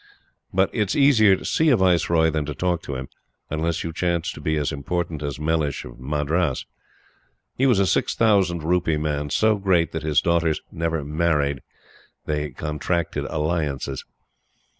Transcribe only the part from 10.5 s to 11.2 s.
never